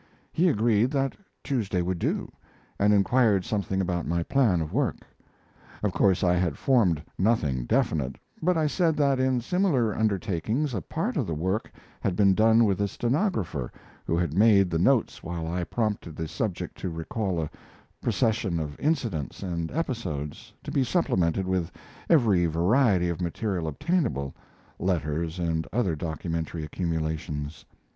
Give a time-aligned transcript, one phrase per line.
[0.31, 1.13] He agreed that
[1.43, 2.31] Tuesday would do,
[2.79, 5.05] and inquired something about my plan of work.
[5.83, 10.81] Of course I had formed nothing definite, but I said that in similar undertakings a
[10.81, 13.71] part of the work had been done with a stenographer,
[14.07, 17.51] who had made the notes while I prompted the subject to recall a
[18.01, 21.71] procession of incidents and episodes, to be supplemented with
[22.09, 24.33] every variety of material obtainable
[24.79, 27.65] letters and other documentary accumulations.